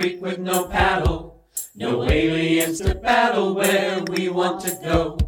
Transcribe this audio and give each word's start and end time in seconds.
creek 0.00 0.22
with 0.22 0.38
no 0.38 0.64
paddle. 0.64 1.44
No 1.74 2.04
aliens 2.04 2.80
to 2.80 2.94
battle 2.94 3.54
where 3.54 4.02
we 4.04 4.30
want 4.30 4.62
to 4.62 4.70
go. 4.82 5.18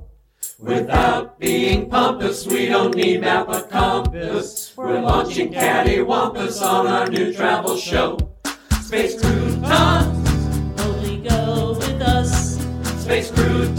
Without 0.59 1.39
being 1.39 1.91
pompous, 1.91 2.47
we 2.47 2.67
don't 2.67 2.95
need 2.97 3.21
map 3.21 3.51
or 3.51 3.63
compass. 3.65 4.73
We're 4.75 5.01
launching 5.01 5.53
cattywampus 5.53 6.63
on 6.63 6.87
our 6.87 7.07
new 7.07 7.35
travel 7.35 7.77
show. 7.77 8.17
Space 8.81 9.21
croutons, 9.21 10.81
Only 10.81 11.19
go 11.19 11.75
with 11.79 12.01
us. 12.01 12.57
space 13.03 13.31
croutons, 13.31 13.79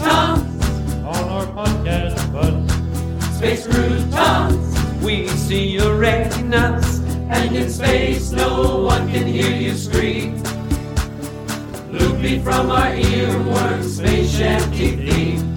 on 1.02 1.24
our 1.34 1.46
podcast 1.58 2.32
bus. 2.32 3.36
space 3.36 3.66
croutons. 3.66 5.02
We 5.02 5.26
see 5.26 5.70
your 5.70 5.96
retinas, 5.96 7.00
and 7.30 7.56
in 7.56 7.68
space 7.68 8.30
no 8.30 8.84
one 8.84 9.10
can 9.10 9.26
hear 9.26 9.50
you 9.50 9.74
scream. 9.74 10.43
From 11.94 12.70
our 12.70 12.92
earworms, 12.92 13.98
space 13.98 14.36
theme. 14.70 15.54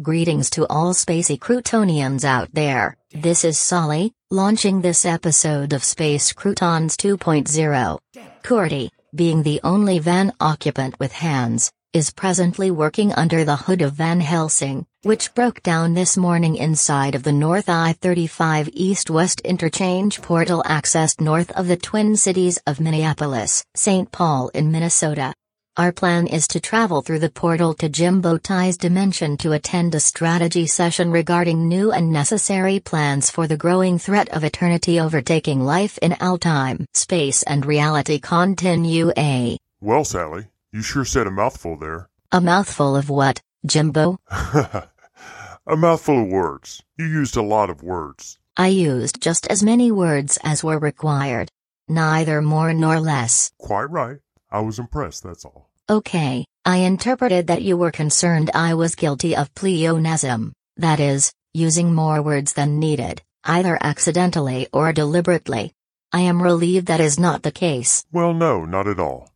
Greetings 0.00 0.50
to 0.50 0.66
all 0.66 0.94
spacey 0.94 1.38
Croutonians 1.38 2.24
out 2.24 2.48
there. 2.52 2.96
This 3.12 3.44
is 3.44 3.58
Solly, 3.58 4.12
launching 4.30 4.80
this 4.80 5.04
episode 5.04 5.72
of 5.72 5.84
Space 5.84 6.32
Croutons 6.32 6.96
2.0. 6.96 7.98
Cordy, 8.42 8.90
being 9.14 9.42
the 9.42 9.60
only 9.62 10.00
van 10.00 10.32
occupant 10.40 10.98
with 10.98 11.12
hands, 11.12 11.70
is 11.92 12.10
presently 12.10 12.70
working 12.70 13.12
under 13.12 13.44
the 13.44 13.56
hood 13.56 13.82
of 13.82 13.92
Van 13.92 14.20
Helsing, 14.20 14.86
which 15.02 15.34
broke 15.34 15.62
down 15.62 15.92
this 15.92 16.16
morning 16.16 16.56
inside 16.56 17.14
of 17.14 17.22
the 17.22 17.32
North 17.32 17.68
I-35 17.68 18.70
East-West 18.72 19.40
interchange 19.42 20.22
portal 20.22 20.62
accessed 20.66 21.20
north 21.20 21.50
of 21.50 21.68
the 21.68 21.76
Twin 21.76 22.16
Cities 22.16 22.58
of 22.66 22.80
Minneapolis, 22.80 23.62
St. 23.74 24.10
Paul 24.10 24.48
in 24.54 24.72
Minnesota. 24.72 25.34
Our 25.76 25.92
plan 25.92 26.26
is 26.26 26.46
to 26.48 26.60
travel 26.60 27.02
through 27.02 27.20
the 27.20 27.30
portal 27.30 27.74
to 27.74 27.88
Jimbo 27.88 28.38
Ty's 28.38 28.76
dimension 28.76 29.36
to 29.38 29.52
attend 29.52 29.94
a 29.94 30.00
strategy 30.00 30.66
session 30.66 31.10
regarding 31.10 31.68
new 31.68 31.92
and 31.92 32.12
necessary 32.12 32.80
plans 32.80 33.30
for 33.30 33.46
the 33.46 33.56
growing 33.56 33.98
threat 33.98 34.28
of 34.30 34.44
eternity 34.44 35.00
overtaking 35.00 35.60
life 35.60 35.98
in 35.98 36.14
our 36.20 36.38
time, 36.38 36.86
space 36.94 37.42
and 37.42 37.64
reality 37.64 38.18
continua. 38.18 39.58
Well, 39.80 40.04
Sally, 40.04 40.46
you 40.72 40.82
sure 40.82 41.04
said 41.04 41.26
a 41.26 41.30
mouthful 41.30 41.76
there. 41.76 42.08
A 42.32 42.40
mouthful 42.40 42.96
of 42.96 43.10
what, 43.10 43.42
Jimbo? 43.66 44.18
a 44.30 45.76
mouthful 45.76 46.22
of 46.22 46.28
words. 46.28 46.82
You 46.96 47.04
used 47.04 47.36
a 47.36 47.42
lot 47.42 47.68
of 47.68 47.82
words. 47.82 48.38
I 48.56 48.68
used 48.68 49.20
just 49.20 49.46
as 49.48 49.62
many 49.62 49.90
words 49.90 50.38
as 50.42 50.64
were 50.64 50.78
required. 50.78 51.50
Neither 51.88 52.40
more 52.40 52.72
nor 52.72 53.00
less. 53.00 53.52
Quite 53.58 53.90
right. 53.90 54.18
I 54.50 54.60
was 54.60 54.78
impressed, 54.78 55.24
that's 55.24 55.44
all. 55.44 55.68
Okay, 55.90 56.46
I 56.64 56.78
interpreted 56.78 57.48
that 57.48 57.62
you 57.62 57.76
were 57.76 57.90
concerned 57.90 58.50
I 58.54 58.74
was 58.74 58.94
guilty 58.94 59.36
of 59.36 59.54
pleonasm, 59.54 60.52
that 60.76 61.00
is, 61.00 61.32
using 61.52 61.94
more 61.94 62.22
words 62.22 62.54
than 62.54 62.78
needed, 62.78 63.20
either 63.44 63.76
accidentally 63.80 64.68
or 64.72 64.92
deliberately. 64.92 65.74
I 66.12 66.20
am 66.20 66.42
relieved 66.42 66.86
that 66.86 67.00
is 67.00 67.18
not 67.18 67.42
the 67.42 67.50
case. 67.50 68.06
Well, 68.12 68.32
no, 68.32 68.64
not 68.64 68.86
at 68.86 69.00
all. 69.00 69.31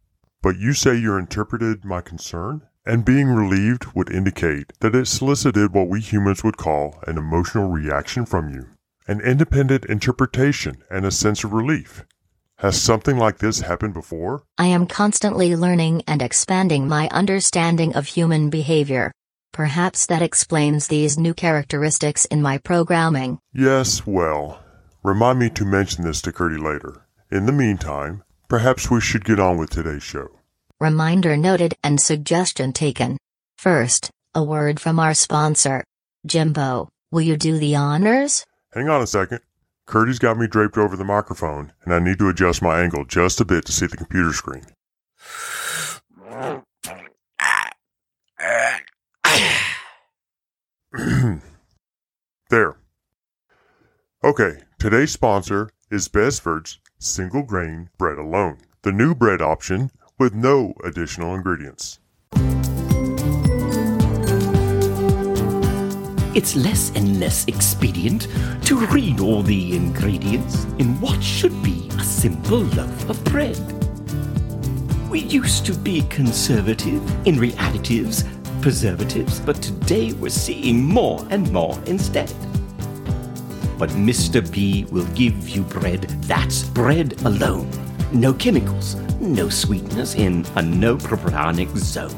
But 0.47 0.61
you 0.61 0.75
say 0.75 0.95
you 0.95 1.17
interpreted 1.17 1.85
my 1.85 2.01
concern? 2.01 2.63
And 2.85 3.05
being 3.05 3.27
relieved 3.31 3.87
would 3.97 4.13
indicate 4.13 4.73
that 4.79 4.95
it 4.95 5.09
solicited 5.09 5.75
what 5.75 5.89
we 5.89 6.01
humans 6.01 6.45
would 6.45 6.57
call 6.57 7.03
an 7.05 7.19
emotional 7.19 7.67
reaction 7.67 8.25
from 8.25 8.55
you, 8.55 8.69
an 9.09 9.21
independent 9.21 9.87
interpretation 9.87 10.85
and 10.89 11.05
a 11.05 11.11
sense 11.11 11.43
of 11.43 11.53
relief. 11.53 12.05
Has 12.59 12.81
something 12.81 13.19
like 13.19 13.39
this 13.39 13.63
happened 13.63 13.93
before? 13.93 14.45
I 14.57 14.67
am 14.67 14.87
constantly 14.87 15.57
learning 15.57 16.05
and 16.07 16.23
expanding 16.23 16.87
my 16.87 17.09
understanding 17.09 17.97
of 17.97 18.07
human 18.07 18.49
behavior. 18.49 19.11
Perhaps 19.53 20.07
that 20.07 20.23
explains 20.23 20.87
these 20.87 21.19
new 21.19 21.35
characteristics 21.35 22.25
in 22.27 22.41
my 22.41 22.59
programming. 22.59 23.41
Yes, 23.53 24.07
well, 24.07 24.61
remind 25.03 25.41
me 25.41 25.51
to 25.51 25.65
mention 25.65 26.05
this 26.05 26.23
to 26.23 26.31
Curdy 26.31 26.59
later. 26.59 27.05
In 27.33 27.47
the 27.47 27.53
meantime, 27.53 28.23
perhaps 28.49 28.89
we 28.89 29.01
should 29.01 29.25
get 29.25 29.41
on 29.41 29.59
with 29.59 29.71
today's 29.71 30.05
show. 30.05 30.36
Reminder 30.79 31.39
noted 31.39 31.75
and 31.83 31.99
suggestion 31.99 32.75
taken. 32.75 33.17
First, 33.57 34.11
a 34.35 34.45
word 34.45 34.79
from 34.79 34.99
our 34.99 35.15
sponsor. 35.15 35.83
Jimbo, 36.27 36.91
will 37.11 37.23
you 37.23 37.39
do 37.39 37.57
the 37.57 37.77
honors? 37.77 38.45
Hang 38.75 38.91
on 38.91 39.01
a 39.01 39.07
second. 39.07 39.41
Curdy's 39.87 40.19
got 40.19 40.37
me 40.37 40.47
draped 40.47 40.77
over 40.77 40.95
the 40.95 41.03
microphone, 41.05 41.73
and 41.83 41.95
I 41.95 41.99
need 41.99 42.19
to 42.19 42.29
adjust 42.29 42.61
my 42.61 42.83
angle 42.83 43.07
just 43.07 43.41
a 43.41 43.47
bit 43.47 43.65
to 43.65 43.73
see 43.73 43.87
the 43.87 43.97
computer 43.97 44.35
screen. 44.35 44.67
there. 52.51 52.77
Okay, 54.23 54.59
today's 54.79 55.13
sponsor 55.13 55.71
is 55.91 56.09
Besford's 56.09 56.81
Single 56.99 57.45
Grain 57.45 57.89
Bread 57.97 58.19
Alone, 58.19 58.59
the 58.83 58.93
new 58.93 59.15
bread 59.15 59.41
option 59.41 59.91
with 60.19 60.35
no 60.35 60.73
additional 60.83 61.35
ingredients. 61.35 61.99
It's 66.35 66.55
less 66.55 66.91
and 66.95 67.19
less 67.21 67.47
expedient 67.49 68.29
to 68.65 68.87
read 68.87 69.21
all 69.21 69.43
the 69.43 69.77
ingredients 69.77 70.65
in 70.79 71.01
what 71.01 71.23
should 71.23 71.63
be 71.63 71.89
a 71.99 72.03
simple 72.03 72.59
loaf 72.59 73.11
of 73.11 73.23
bread. 73.25 73.59
We 75.11 75.21
used 75.21 75.65
to 75.67 75.75
be 75.75 76.03
conservative 76.03 77.03
in 77.27 77.37
readditives, 77.37 78.27
preservatives, 78.61 79.41
but 79.41 79.63
today 79.63 80.13
we're 80.15 80.29
seeing 80.29 80.83
more 80.85 81.27
and 81.31 81.51
more 81.53 81.79
instead. 81.87 82.33
But 83.79 83.91
Mr. 83.91 84.41
B 84.51 84.85
will 84.91 85.07
give 85.09 85.49
you 85.49 85.63
bread 85.63 86.03
that's 86.25 86.65
bread 86.65 87.21
alone. 87.23 87.71
No 88.13 88.33
chemicals, 88.35 88.97
no 89.27 89.49
sweetness 89.49 90.15
in 90.15 90.47
a 90.57 90.63
no 90.63 90.97
propionic 90.97 91.77
zone. 91.77 92.15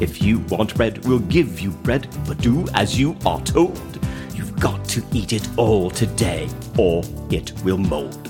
If 0.00 0.22
you 0.22 0.40
want 0.48 0.74
bread, 0.74 1.04
we'll 1.06 1.20
give 1.20 1.60
you 1.60 1.70
bread, 1.70 2.08
but 2.26 2.38
do 2.38 2.66
as 2.74 2.98
you 2.98 3.16
are 3.24 3.40
told. 3.42 3.98
You've 4.34 4.58
got 4.60 4.84
to 4.90 5.02
eat 5.12 5.32
it 5.32 5.48
all 5.56 5.90
today, 5.90 6.48
or 6.78 7.02
it 7.30 7.52
will 7.62 7.78
mold. 7.78 8.28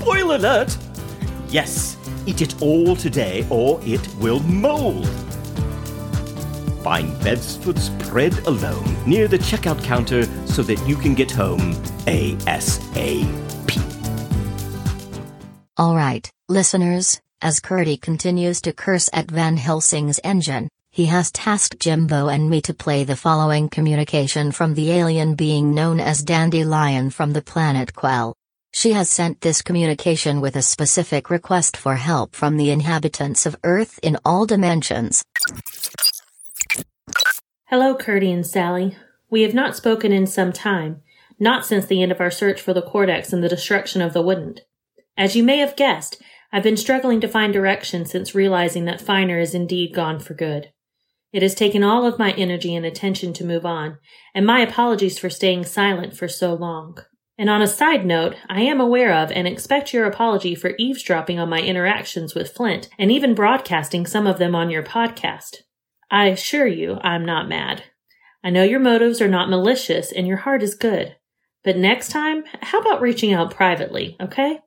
Spoil 0.00 0.36
alert! 0.36 0.76
Yes, 1.48 1.96
eat 2.26 2.42
it 2.42 2.60
all 2.62 2.94
today, 2.94 3.46
or 3.50 3.80
it 3.84 4.06
will 4.16 4.40
mold. 4.40 5.08
Find 6.82 7.12
Bedsford's 7.20 7.88
bread 8.08 8.38
alone 8.46 8.96
near 9.06 9.26
the 9.26 9.38
checkout 9.38 9.82
counter 9.82 10.24
so 10.46 10.62
that 10.62 10.80
you 10.86 10.94
can 10.94 11.14
get 11.14 11.30
home 11.30 11.74
ASAP. 12.06 13.26
Alright, 15.78 16.30
listeners, 16.48 17.20
as 17.42 17.58
Curdy 17.58 17.96
continues 17.96 18.60
to 18.62 18.72
curse 18.72 19.10
at 19.12 19.30
Van 19.30 19.56
Helsing's 19.56 20.20
engine, 20.22 20.68
he 20.90 21.06
has 21.06 21.32
tasked 21.32 21.80
Jimbo 21.80 22.28
and 22.28 22.48
me 22.48 22.60
to 22.62 22.72
play 22.72 23.04
the 23.04 23.16
following 23.16 23.68
communication 23.68 24.52
from 24.52 24.74
the 24.74 24.92
alien 24.92 25.34
being 25.34 25.74
known 25.74 25.98
as 25.98 26.22
Dandelion 26.22 27.10
from 27.10 27.32
the 27.32 27.42
planet 27.42 27.94
Quell. 27.94 28.34
She 28.72 28.92
has 28.92 29.10
sent 29.10 29.40
this 29.40 29.60
communication 29.60 30.40
with 30.40 30.54
a 30.54 30.62
specific 30.62 31.30
request 31.30 31.76
for 31.76 31.96
help 31.96 32.36
from 32.36 32.56
the 32.56 32.70
inhabitants 32.70 33.44
of 33.44 33.56
Earth 33.64 33.98
in 34.02 34.16
all 34.24 34.46
dimensions. 34.46 35.24
Hello, 37.64 37.96
Curdy 37.96 38.30
and 38.30 38.46
Sally. 38.46 38.96
We 39.28 39.42
have 39.42 39.54
not 39.54 39.76
spoken 39.76 40.12
in 40.12 40.26
some 40.26 40.52
time, 40.52 41.02
not 41.40 41.66
since 41.66 41.86
the 41.86 42.02
end 42.02 42.12
of 42.12 42.20
our 42.20 42.30
search 42.30 42.60
for 42.60 42.72
the 42.72 42.82
Cordex 42.82 43.32
and 43.32 43.42
the 43.42 43.48
destruction 43.48 44.00
of 44.00 44.12
the 44.12 44.22
Woodent. 44.22 44.60
As 45.18 45.34
you 45.34 45.42
may 45.42 45.58
have 45.58 45.76
guessed, 45.76 46.22
I've 46.52 46.62
been 46.62 46.76
struggling 46.76 47.20
to 47.20 47.28
find 47.28 47.52
direction 47.52 48.06
since 48.06 48.34
realizing 48.34 48.84
that 48.84 49.00
Finer 49.00 49.38
is 49.38 49.54
indeed 49.54 49.94
gone 49.94 50.20
for 50.20 50.34
good. 50.34 50.72
It 51.32 51.42
has 51.42 51.54
taken 51.54 51.82
all 51.82 52.06
of 52.06 52.18
my 52.18 52.32
energy 52.32 52.74
and 52.74 52.86
attention 52.86 53.32
to 53.34 53.44
move 53.44 53.66
on, 53.66 53.98
and 54.34 54.46
my 54.46 54.60
apologies 54.60 55.18
for 55.18 55.28
staying 55.28 55.64
silent 55.64 56.16
for 56.16 56.28
so 56.28 56.54
long. 56.54 56.98
And 57.38 57.50
on 57.50 57.60
a 57.60 57.66
side 57.66 58.06
note, 58.06 58.36
I 58.48 58.62
am 58.62 58.80
aware 58.80 59.12
of 59.12 59.30
and 59.30 59.46
expect 59.46 59.92
your 59.92 60.06
apology 60.06 60.54
for 60.54 60.74
eavesdropping 60.78 61.38
on 61.38 61.50
my 61.50 61.60
interactions 61.60 62.34
with 62.34 62.52
Flint 62.52 62.88
and 62.98 63.12
even 63.12 63.34
broadcasting 63.34 64.06
some 64.06 64.26
of 64.26 64.38
them 64.38 64.54
on 64.54 64.70
your 64.70 64.82
podcast. 64.82 65.56
I 66.10 66.28
assure 66.28 66.66
you 66.66 66.98
I'm 67.02 67.26
not 67.26 67.48
mad. 67.48 67.82
I 68.42 68.50
know 68.50 68.62
your 68.62 68.80
motives 68.80 69.20
are 69.20 69.28
not 69.28 69.50
malicious 69.50 70.12
and 70.12 70.26
your 70.26 70.38
heart 70.38 70.62
is 70.62 70.74
good. 70.74 71.16
But 71.64 71.76
next 71.76 72.10
time, 72.10 72.44
how 72.62 72.78
about 72.78 73.02
reaching 73.02 73.34
out 73.34 73.50
privately, 73.50 74.16
okay? 74.20 74.60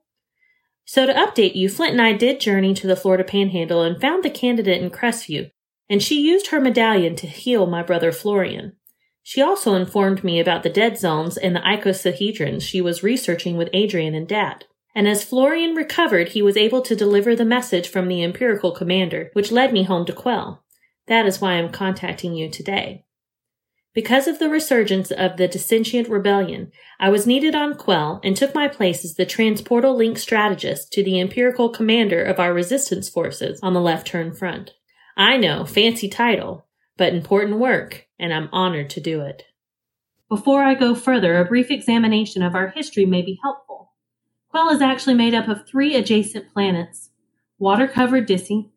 So 0.92 1.06
to 1.06 1.14
update 1.14 1.54
you, 1.54 1.70
Flint 1.70 1.92
and 1.92 2.02
I 2.02 2.14
did 2.14 2.40
journey 2.40 2.74
to 2.74 2.88
the 2.88 2.96
Florida 2.96 3.24
Panhandle 3.24 3.84
and 3.84 4.02
found 4.02 4.24
the 4.24 4.30
candidate 4.32 4.82
in 4.82 4.90
Crestview, 4.90 5.52
and 5.88 6.02
she 6.02 6.20
used 6.20 6.48
her 6.48 6.60
medallion 6.60 7.16
to 7.18 7.28
heal 7.28 7.68
my 7.68 7.84
brother 7.84 8.12
Florian. 8.12 8.74
She 9.22 9.40
also 9.40 9.76
informed 9.76 10.24
me 10.24 10.40
about 10.40 10.64
the 10.64 10.70
dead 10.72 10.98
zones 10.98 11.38
and 11.38 11.56
the 11.56 11.60
icosahedrons 11.60 12.64
she 12.64 12.82
was 12.82 13.04
researching 13.04 13.56
with 13.56 13.70
Adrian 13.72 14.16
and 14.16 14.28
Dat. 14.28 14.64
And 14.96 15.08
as 15.08 15.24
Florian 15.24 15.76
recovered, 15.76 16.30
he 16.30 16.42
was 16.42 16.58
able 16.58 16.82
to 16.82 16.96
deliver 16.96 17.36
the 17.36 17.46
message 17.46 17.88
from 17.88 18.08
the 18.08 18.24
Empirical 18.24 18.72
commander, 18.72 19.30
which 19.34 19.52
led 19.52 19.72
me 19.72 19.84
home 19.84 20.08
to 20.08 20.12
Quell. 20.12 20.64
That 21.06 21.28
is 21.28 21.40
why 21.40 21.52
I'm 21.52 21.70
contacting 21.70 22.34
you 22.34 22.50
today. 22.50 23.06
Because 23.94 24.28
of 24.28 24.38
the 24.38 24.50
resurgence 24.50 25.10
of 25.10 25.38
the 25.38 25.48
dissentient 25.48 26.08
rebellion, 26.10 26.72
I 27.00 27.10
was 27.10 27.26
needed 27.26 27.56
on 27.56 27.76
Quell 27.76 28.22
and 28.24 28.38
took 28.38 28.54
my 28.54 28.68
place 28.68 29.04
as 29.04 29.16
the 29.16 29.26
transportal 29.26 29.96
link 29.98 30.20
strategist 30.20 30.94
to 30.94 31.04
the 31.04 31.20
Empirical 31.20 31.70
commander 31.70 32.24
of 32.24 32.40
our 32.40 32.54
resistance 32.54 33.10
forces 33.10 33.60
on 33.64 33.74
the 33.74 33.82
left 33.82 34.06
turn 34.06 34.34
front. 34.34 34.76
I 35.18 35.38
know, 35.38 35.66
fancy 35.66 36.08
title, 36.08 36.68
but 36.98 37.14
important 37.14 37.60
work, 37.60 38.08
and 38.20 38.32
I'm 38.32 38.50
honored 38.52 38.92
to 38.92 39.02
do 39.02 39.22
it. 39.22 39.44
Before 40.30 40.62
I 40.64 40.76
go 40.76 40.94
further, 40.94 41.38
a 41.38 41.46
brief 41.46 41.72
examination 41.72 42.44
of 42.44 42.54
our 42.54 42.68
history 42.68 43.06
may 43.06 43.24
be 43.24 43.40
helpful. 43.42 43.94
Quell 44.50 44.70
is 44.70 44.82
actually 44.82 45.16
made 45.16 45.34
up 45.34 45.48
of 45.48 45.68
three 45.68 45.96
adjacent 45.96 46.54
planets 46.54 47.10
water 47.58 47.88
covered 47.88 48.28
Dissy, 48.28 48.70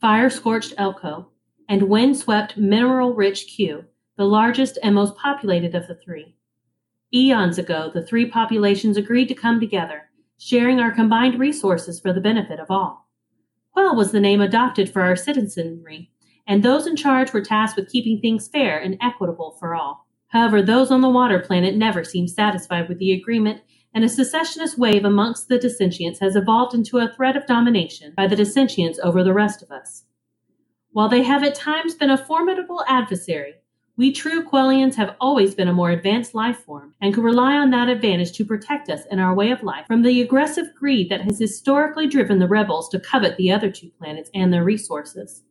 fire 0.00 0.28
scorched 0.28 0.74
Elko, 0.76 1.28
and 1.68 1.84
wind 1.84 2.16
swept 2.16 2.56
mineral 2.56 3.14
rich 3.14 3.46
Q, 3.46 3.84
the 4.16 4.24
largest 4.24 4.78
and 4.82 4.94
most 4.94 5.14
populated 5.16 5.74
of 5.74 5.86
the 5.86 5.94
three. 5.94 6.34
Eons 7.12 7.58
ago, 7.58 7.90
the 7.92 8.02
three 8.02 8.26
populations 8.26 8.96
agreed 8.96 9.28
to 9.28 9.34
come 9.34 9.60
together, 9.60 10.10
sharing 10.38 10.80
our 10.80 10.90
combined 10.90 11.38
resources 11.38 12.00
for 12.00 12.12
the 12.12 12.20
benefit 12.20 12.58
of 12.58 12.70
all. 12.70 13.08
Quell 13.72 13.94
was 13.94 14.12
the 14.12 14.20
name 14.20 14.40
adopted 14.40 14.90
for 14.90 15.02
our 15.02 15.16
citizenry, 15.16 16.10
and 16.46 16.62
those 16.62 16.86
in 16.86 16.96
charge 16.96 17.32
were 17.32 17.42
tasked 17.42 17.76
with 17.76 17.90
keeping 17.90 18.20
things 18.20 18.48
fair 18.48 18.78
and 18.78 18.96
equitable 19.02 19.56
for 19.60 19.74
all. 19.74 20.06
However, 20.28 20.62
those 20.62 20.90
on 20.90 21.02
the 21.02 21.10
water 21.10 21.38
planet 21.38 21.76
never 21.76 22.02
seemed 22.02 22.30
satisfied 22.30 22.88
with 22.88 22.98
the 22.98 23.12
agreement, 23.12 23.60
and 23.94 24.02
a 24.04 24.08
secessionist 24.08 24.78
wave 24.78 25.04
amongst 25.04 25.48
the 25.48 25.58
dissentients 25.58 26.20
has 26.20 26.36
evolved 26.36 26.74
into 26.74 26.98
a 26.98 27.12
threat 27.14 27.36
of 27.36 27.46
domination 27.46 28.12
by 28.16 28.26
the 28.26 28.36
dissentients 28.36 28.98
over 29.02 29.22
the 29.22 29.34
rest 29.34 29.62
of 29.62 29.70
us. 29.70 30.04
While 30.92 31.08
they 31.08 31.22
have 31.22 31.42
at 31.42 31.54
times 31.54 31.94
been 31.94 32.10
a 32.10 32.18
formidable 32.18 32.82
adversary, 32.88 33.56
we 33.98 34.12
true 34.12 34.44
Quellians 34.44 34.94
have 34.96 35.16
always 35.20 35.54
been 35.54 35.68
a 35.68 35.72
more 35.72 35.90
advanced 35.90 36.34
life 36.34 36.58
form 36.58 36.94
and 37.00 37.14
can 37.14 37.22
rely 37.22 37.54
on 37.54 37.70
that 37.70 37.88
advantage 37.88 38.32
to 38.32 38.44
protect 38.44 38.90
us 38.90 39.06
in 39.10 39.18
our 39.18 39.34
way 39.34 39.50
of 39.50 39.62
life 39.62 39.86
from 39.86 40.02
the 40.02 40.20
aggressive 40.20 40.66
greed 40.74 41.08
that 41.08 41.22
has 41.22 41.38
historically 41.38 42.06
driven 42.06 42.38
the 42.38 42.46
rebels 42.46 42.90
to 42.90 43.00
covet 43.00 43.36
the 43.36 43.50
other 43.50 43.70
two 43.70 43.90
planets 43.98 44.30
and 44.34 44.52
their 44.52 44.64
resources. 44.64 45.42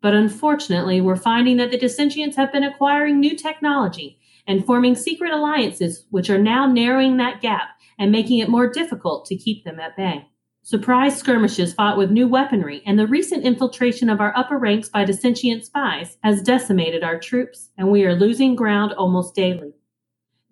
But 0.00 0.14
unfortunately, 0.14 1.00
we're 1.00 1.16
finding 1.16 1.56
that 1.56 1.72
the 1.72 1.78
dissentients 1.78 2.36
have 2.36 2.52
been 2.52 2.62
acquiring 2.62 3.18
new 3.18 3.36
technology 3.36 4.20
and 4.46 4.64
forming 4.64 4.94
secret 4.94 5.32
alliances 5.32 6.06
which 6.10 6.30
are 6.30 6.38
now 6.38 6.66
narrowing 6.66 7.16
that 7.16 7.42
gap 7.42 7.70
and 7.98 8.12
making 8.12 8.38
it 8.38 8.48
more 8.48 8.70
difficult 8.70 9.26
to 9.26 9.36
keep 9.36 9.64
them 9.64 9.80
at 9.80 9.96
bay. 9.96 10.28
Surprise 10.68 11.16
skirmishes 11.16 11.72
fought 11.72 11.96
with 11.96 12.10
new 12.10 12.28
weaponry 12.28 12.82
and 12.84 12.98
the 12.98 13.06
recent 13.06 13.42
infiltration 13.42 14.10
of 14.10 14.20
our 14.20 14.36
upper 14.36 14.58
ranks 14.58 14.90
by 14.90 15.02
dissentient 15.02 15.64
spies 15.64 16.18
has 16.22 16.42
decimated 16.42 17.02
our 17.02 17.18
troops, 17.18 17.70
and 17.78 17.90
we 17.90 18.04
are 18.04 18.14
losing 18.14 18.54
ground 18.54 18.92
almost 18.92 19.34
daily. 19.34 19.72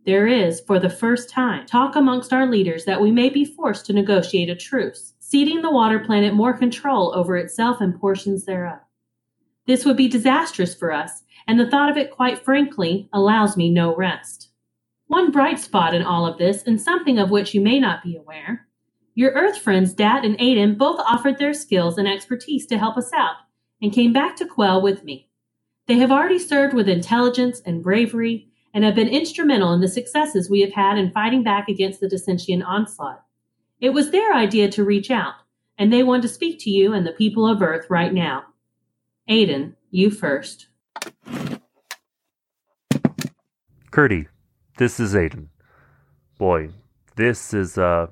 There 0.06 0.26
is, 0.26 0.62
for 0.62 0.80
the 0.80 0.88
first 0.88 1.28
time, 1.28 1.66
talk 1.66 1.96
amongst 1.96 2.32
our 2.32 2.46
leaders 2.46 2.86
that 2.86 3.02
we 3.02 3.10
may 3.10 3.28
be 3.28 3.44
forced 3.44 3.84
to 3.86 3.92
negotiate 3.92 4.48
a 4.48 4.56
truce, 4.56 5.12
ceding 5.18 5.60
the 5.60 5.70
water 5.70 5.98
planet 5.98 6.32
more 6.32 6.56
control 6.56 7.14
over 7.14 7.36
itself 7.36 7.82
and 7.82 8.00
portions 8.00 8.46
thereof. 8.46 8.78
This 9.66 9.84
would 9.84 9.98
be 9.98 10.08
disastrous 10.08 10.74
for 10.74 10.92
us, 10.92 11.24
and 11.46 11.60
the 11.60 11.68
thought 11.68 11.90
of 11.90 11.98
it, 11.98 12.10
quite 12.10 12.42
frankly, 12.42 13.10
allows 13.12 13.58
me 13.58 13.68
no 13.68 13.94
rest. 13.94 14.48
One 15.08 15.30
bright 15.30 15.58
spot 15.58 15.92
in 15.92 16.00
all 16.00 16.26
of 16.26 16.38
this, 16.38 16.62
and 16.62 16.80
something 16.80 17.18
of 17.18 17.30
which 17.30 17.52
you 17.52 17.60
may 17.60 17.78
not 17.78 18.02
be 18.02 18.16
aware, 18.16 18.65
your 19.16 19.32
Earth 19.32 19.56
friends, 19.56 19.94
Dat 19.94 20.26
and 20.26 20.38
Aiden, 20.38 20.76
both 20.76 21.00
offered 21.00 21.38
their 21.38 21.54
skills 21.54 21.96
and 21.96 22.06
expertise 22.06 22.66
to 22.66 22.76
help 22.76 22.98
us 22.98 23.10
out 23.14 23.36
and 23.80 23.92
came 23.92 24.12
back 24.12 24.36
to 24.36 24.46
Quell 24.46 24.82
with 24.82 25.04
me. 25.04 25.30
They 25.88 25.94
have 25.94 26.12
already 26.12 26.38
served 26.38 26.74
with 26.74 26.86
intelligence 26.86 27.62
and 27.64 27.82
bravery 27.82 28.48
and 28.74 28.84
have 28.84 28.94
been 28.94 29.08
instrumental 29.08 29.72
in 29.72 29.80
the 29.80 29.88
successes 29.88 30.50
we 30.50 30.60
have 30.60 30.72
had 30.72 30.98
in 30.98 31.12
fighting 31.12 31.42
back 31.42 31.66
against 31.66 32.00
the 32.00 32.08
dissentient 32.08 32.62
onslaught. 32.64 33.24
It 33.80 33.90
was 33.90 34.10
their 34.10 34.34
idea 34.34 34.70
to 34.72 34.84
reach 34.84 35.10
out, 35.10 35.34
and 35.78 35.90
they 35.90 36.02
want 36.02 36.20
to 36.22 36.28
speak 36.28 36.58
to 36.60 36.70
you 36.70 36.92
and 36.92 37.06
the 37.06 37.12
people 37.12 37.48
of 37.48 37.62
Earth 37.62 37.86
right 37.88 38.12
now. 38.12 38.44
Aiden, 39.30 39.76
you 39.90 40.10
first. 40.10 40.66
Curdy, 43.90 44.28
this 44.76 45.00
is 45.00 45.14
Aiden. 45.14 45.46
Boy, 46.36 46.68
this 47.16 47.54
is, 47.54 47.78
uh, 47.78 48.08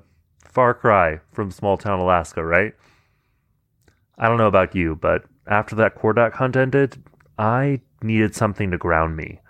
far 0.55 0.73
cry 0.73 1.19
from 1.33 1.51
small 1.51 1.77
town 1.77 1.99
Alaska, 1.99 2.43
right? 2.43 2.73
I 4.17 4.29
don't 4.29 4.37
know 4.37 4.47
about 4.47 4.73
you, 4.73 4.95
but 4.95 5.25
after 5.45 5.75
that 5.75 5.95
Kordak 5.95 6.31
hunt 6.31 6.55
ended, 6.55 7.03
I 7.37 7.81
needed 8.01 8.33
something 8.33 8.71
to 8.71 8.77
ground 8.77 9.17
me, 9.17 9.41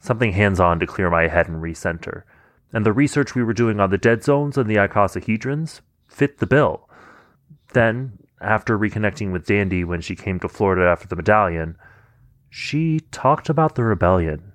something 0.00 0.32
hands 0.32 0.58
on 0.58 0.80
to 0.80 0.86
clear 0.86 1.08
my 1.08 1.28
head 1.28 1.48
and 1.48 1.62
recenter. 1.62 2.24
And 2.72 2.84
the 2.84 2.92
research 2.92 3.36
we 3.36 3.44
were 3.44 3.52
doing 3.52 3.78
on 3.78 3.90
the 3.90 3.98
dead 3.98 4.24
zones 4.24 4.58
and 4.58 4.68
the 4.68 4.76
icosahedrons 4.76 5.80
fit 6.08 6.38
the 6.38 6.46
bill. 6.46 6.88
Then, 7.72 8.18
after 8.40 8.76
reconnecting 8.76 9.30
with 9.30 9.46
Dandy 9.46 9.84
when 9.84 10.00
she 10.00 10.16
came 10.16 10.40
to 10.40 10.48
Florida 10.48 10.90
after 10.90 11.06
the 11.06 11.16
medallion, 11.16 11.76
she 12.50 12.98
talked 13.12 13.48
about 13.48 13.76
the 13.76 13.84
rebellion, 13.84 14.52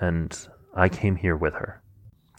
and 0.00 0.48
I 0.74 0.88
came 0.88 1.14
here 1.14 1.36
with 1.36 1.54
her. 1.54 1.80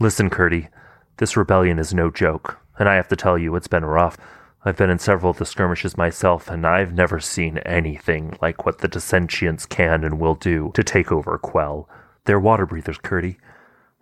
Listen, 0.02 0.30
Curdy, 0.30 0.68
this 1.16 1.38
rebellion 1.38 1.80
is 1.80 1.94
no 1.94 2.12
joke 2.12 2.60
and 2.80 2.90
I 2.90 2.96
have 2.96 3.08
to 3.10 3.16
tell 3.16 3.38
you, 3.38 3.56
it's 3.56 3.68
been 3.68 3.86
rough. 3.86 4.18
I've 4.66 4.78
been 4.78 4.90
in 4.90 5.00
several 5.00 5.32
of 5.32 5.38
the 5.38 5.46
skirmishes 5.46 5.98
myself, 5.98 6.50
and 6.50 6.66
I've 6.66 6.94
never 6.94 7.20
seen 7.20 7.58
anything 7.60 8.38
like 8.42 8.66
what 8.66 8.80
the 8.80 8.88
dissentients 8.88 9.66
can 9.66 10.04
and 10.04 10.20
will 10.20 10.36
do 10.36 10.72
to 10.74 10.84
take 10.84 11.12
over 11.12 11.38
Quell. 11.38 11.90
They're 12.24 12.40
water 12.40 12.66
breathers, 12.66 12.98
Curdy. 12.98 13.38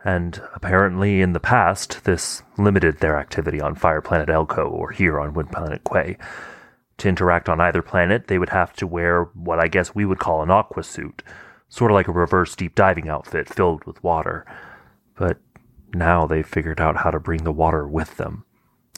And 0.03 0.41
apparently, 0.53 1.21
in 1.21 1.33
the 1.33 1.39
past, 1.39 2.03
this 2.03 2.43
limited 2.57 2.99
their 2.99 3.17
activity 3.17 3.59
on 3.59 3.75
Fire 3.75 4.01
Planet 4.01 4.29
Elko 4.29 4.67
or 4.67 4.91
here 4.91 5.19
on 5.19 5.33
Wind 5.33 5.51
Planet 5.51 5.81
Quay. 5.83 6.17
To 6.99 7.09
interact 7.09 7.49
on 7.49 7.59
either 7.59 7.81
planet, 7.81 8.27
they 8.27 8.37
would 8.37 8.49
have 8.49 8.73
to 8.73 8.85
wear 8.85 9.23
what 9.33 9.59
I 9.59 9.67
guess 9.67 9.95
we 9.95 10.05
would 10.05 10.19
call 10.19 10.43
an 10.43 10.51
aqua 10.51 10.83
suit, 10.83 11.23
sort 11.69 11.89
of 11.89 11.95
like 11.95 12.07
a 12.07 12.11
reverse 12.11 12.55
deep 12.55 12.75
diving 12.75 13.09
outfit 13.09 13.49
filled 13.49 13.83
with 13.85 14.03
water. 14.03 14.45
But 15.15 15.39
now 15.93 16.27
they've 16.27 16.45
figured 16.45 16.79
out 16.79 16.97
how 16.97 17.09
to 17.09 17.19
bring 17.19 17.43
the 17.43 17.51
water 17.51 17.87
with 17.87 18.17
them 18.17 18.45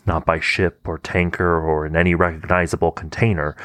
not 0.06 0.26
by 0.26 0.40
ship 0.40 0.88
or 0.88 0.98
tanker 0.98 1.60
or 1.60 1.86
in 1.86 1.96
any 1.96 2.16
recognizable 2.16 2.92
container. 2.92 3.56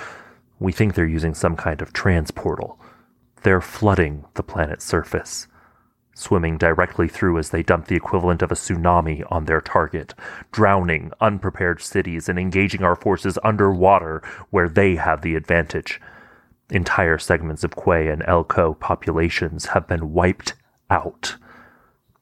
We 0.58 0.72
think 0.72 0.94
they're 0.94 1.06
using 1.06 1.34
some 1.34 1.56
kind 1.56 1.80
of 1.82 1.92
transportal. 1.92 2.78
They're 3.42 3.60
flooding 3.60 4.24
the 4.34 4.42
planet's 4.42 4.84
surface, 4.84 5.46
swimming 6.14 6.58
directly 6.58 7.08
through 7.08 7.38
as 7.38 7.50
they 7.50 7.62
dump 7.62 7.86
the 7.86 7.96
equivalent 7.96 8.42
of 8.42 8.50
a 8.50 8.56
tsunami 8.56 9.24
on 9.30 9.44
their 9.44 9.60
target, 9.60 10.14
drowning 10.50 11.12
unprepared 11.20 11.80
cities 11.80 12.28
and 12.28 12.38
engaging 12.38 12.82
our 12.82 12.96
forces 12.96 13.38
underwater 13.44 14.22
where 14.50 14.68
they 14.68 14.96
have 14.96 15.22
the 15.22 15.36
advantage. 15.36 16.00
Entire 16.70 17.18
segments 17.18 17.64
of 17.64 17.76
Quay 17.76 18.08
and 18.08 18.22
Elko 18.26 18.74
populations 18.74 19.66
have 19.66 19.86
been 19.86 20.12
wiped 20.12 20.54
out 20.90 21.36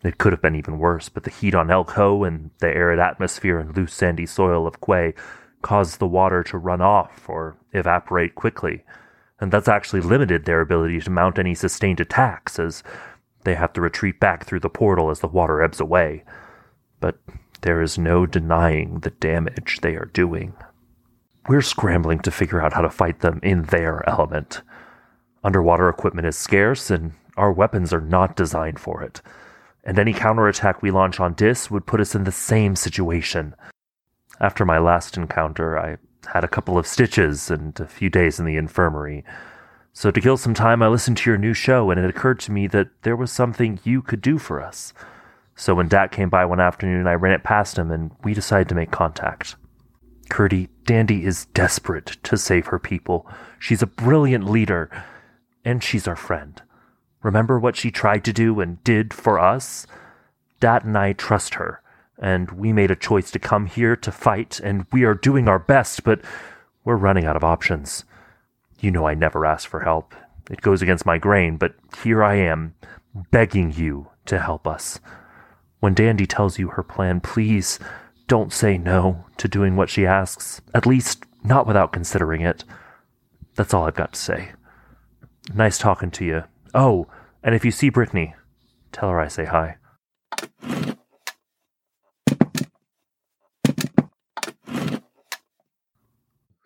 it 0.03 0.19
could 0.19 0.33
have 0.33 0.43
been 0.43 0.55
even 0.55 0.79
worse, 0.79 1.09
but 1.09 1.25
the 1.25 1.31
heat 1.31 1.55
on 1.55 1.71
Elko 1.71 2.25
and 2.25 2.51
the 2.59 2.69
arid 2.69 2.99
atmosphere 2.99 3.59
and 3.59 3.77
loose 3.77 3.95
sandy 3.95 4.27
soil 4.27 4.67
of 4.67 4.81
Quay 4.81 5.15
caused 5.63 5.99
the 5.99 6.07
water 6.07 6.43
to 6.45 6.59
run 6.59 6.81
off 6.81 7.29
or 7.29 7.57
evaporate 7.73 8.35
quickly, 8.35 8.85
and 9.41 9.51
that's 9.51 9.69
actually 9.69 10.01
limited 10.01 10.45
their 10.45 10.61
ability 10.61 11.01
to 11.01 11.11
mount 11.11 11.39
any 11.39 11.55
sustained 11.55 12.01
attacks 12.01 12.59
as 12.59 12.83
they 13.45 13.55
have 13.55 13.73
to 13.73 13.81
retreat 13.81 14.21
back 14.21 14.45
through 14.45 14.61
the 14.61 14.69
portal 14.69 15.11
as 15.11 15.21
the 15.21 15.29
water 15.29 15.63
ebbs 15.63 15.81
away. 15.81 16.25
But 17.01 17.19
there 17.63 17.81
is 17.81 17.99
no 17.99 18.27
denying 18.27 19.01
the 19.01 19.11
damage 19.11 19.81
they 19.81 19.97
are 19.97 20.11
doing. 20.13 20.55
We're 21.49 21.63
scrambling 21.63 22.21
to 22.21 22.31
figure 22.31 22.61
out 22.61 22.75
how 22.75 22.83
to 22.83 22.91
fight 22.91 23.21
them 23.21 23.41
in 23.43 23.63
their 23.65 24.07
element. 24.09 24.63
Underwater 25.43 25.89
equipment 25.89 26.27
is 26.27 26.37
scarce, 26.37 26.91
and 26.91 27.13
our 27.37 27.53
weapons 27.53 27.93
are 27.93 28.01
not 28.01 28.37
designed 28.37 28.79
for 28.79 29.03
it 29.03 29.23
and 29.87 29.99
any 30.01 30.13
counterattack 30.13 30.83
we 30.83 30.91
launch 30.91 31.21
on 31.21 31.33
Dis 31.33 31.71
would 31.71 31.87
put 31.87 32.01
us 32.01 32.15
in 32.15 32.25
the 32.25 32.33
same 32.33 32.75
situation. 32.75 33.55
After 34.41 34.67
my 34.67 34.79
last 34.79 35.17
encounter, 35.17 35.79
I 35.79 35.97
had 36.33 36.43
a 36.43 36.49
couple 36.49 36.77
of 36.77 36.89
stitches 36.89 37.51
and 37.51 37.79
a 37.79 37.87
few 37.87 38.11
days 38.11 38.41
in 38.41 38.47
the 38.47 38.57
infirmary. 38.57 39.25
So, 39.93 40.11
to 40.11 40.21
kill 40.21 40.37
some 40.37 40.55
time, 40.55 40.83
I 40.83 40.89
listened 40.89 41.17
to 41.19 41.31
your 41.31 41.39
new 41.39 41.55
show, 41.55 41.91
and 41.91 41.99
it 41.99 42.11
occurred 42.11 42.41
to 42.41 42.53
me 42.53 42.67
that 42.67 42.89
there 43.03 43.17
was 43.17 43.31
something 43.31 43.79
you 43.85 44.03
could 44.03 44.21
do 44.21 44.37
for 44.37 44.61
us. 44.61 44.93
So, 45.55 45.75
when 45.75 45.89
Dat 45.89 46.11
came 46.11 46.29
by 46.29 46.45
one 46.45 46.61
afternoon, 46.61 47.07
I 47.07 47.15
ran 47.15 47.33
it 47.33 47.45
past 47.45 47.79
him, 47.79 47.91
and 47.91 48.11
we 48.23 48.35
decided 48.35 48.69
to 48.69 48.75
make 48.75 48.91
contact. 48.91 49.57
Curdy, 50.29 50.69
Dandy 50.85 51.25
is 51.25 51.47
desperate 51.47 52.19
to 52.25 52.37
save 52.37 52.67
her 52.67 52.81
people. 52.81 53.27
She's 53.59 53.81
a 53.81 53.87
brilliant 53.87 54.51
leader, 54.51 54.91
and 55.65 55.83
she's 55.83 56.09
our 56.09 56.17
friend. 56.17 56.61
Remember 57.27 57.59
what 57.59 57.75
she 57.75 57.91
tried 57.91 58.25
to 58.27 58.33
do 58.33 58.61
and 58.61 58.85
did 58.85 59.13
for 59.13 59.41
us? 59.41 59.85
Dat 60.61 60.85
and 60.85 60.97
I 60.97 61.13
trust 61.13 61.55
her, 61.55 61.83
and 62.21 62.53
we 62.53 62.73
made 62.73 62.93
a 62.93 62.95
choice 62.95 63.33
to 63.33 63.41
come 63.41 63.67
here 63.67 63.97
to 63.97 64.13
fight, 64.13 64.61
and 64.63 64.87
we 64.93 65.03
are 65.03 65.13
doing 65.15 65.49
our 65.49 65.59
best, 65.59 66.05
but 66.05 66.21
we're 66.85 66.95
running 66.95 67.25
out 67.25 67.35
of 67.35 67.43
options. 67.43 68.05
You 68.79 68.93
know 68.93 69.09
I 69.09 69.15
never 69.15 69.45
ask 69.45 69.69
for 69.69 69.81
help. 69.81 70.15
It 70.49 70.61
goes 70.61 70.83
against 70.83 71.05
my 71.05 71.19
grain, 71.19 71.57
but 71.57 71.75
here 72.05 72.23
I 72.23 72.37
am, 72.37 72.77
begging 73.33 73.73
you 73.73 74.09
to 74.27 74.39
help 74.39 74.69
us. 74.69 75.01
When 75.81 75.95
Dandy 75.95 76.27
tells 76.27 76.61
you 76.61 76.69
her 76.69 76.85
plan, 76.85 77.19
please 77.19 77.81
don't 78.29 78.53
say 78.53 78.79
no 78.79 79.27
to 79.39 79.49
doing 79.49 79.75
what 79.75 79.91
she 79.91 80.07
asks, 80.07 80.61
at 80.73 80.87
least 80.87 81.25
not 81.43 81.67
without 81.67 81.93
considering 81.93 82.43
it. 82.43 82.63
That's 83.57 83.75
all 83.75 83.85
I've 83.85 83.95
got 83.97 84.13
to 84.13 84.21
say. 84.21 84.53
Nice 85.53 85.77
talking 85.77 86.13
to 86.13 86.25
you. 86.25 86.45
Oh, 86.73 87.09
and 87.47 87.55
if 87.55 87.65
you 87.65 87.71
see 87.71 87.89
Brittany, 87.91 88.35
tell 88.91 89.09
her 89.09 89.21
I 89.21 89.29
say 89.29 89.45
hi. 89.45 89.77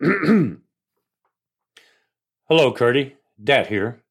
Hello, 2.49 2.73
Curdy. 2.73 3.15
Dat 3.41 3.67
here. 3.67 4.01